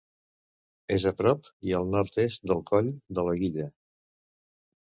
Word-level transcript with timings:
És 0.95 1.05
a 1.09 1.11
prop 1.19 1.49
i 1.71 1.75
al 1.81 1.85
nord-est 1.97 2.49
del 2.53 2.65
Coll 2.71 2.91
de 3.19 3.27
la 3.29 3.37
Guilla. 3.43 3.69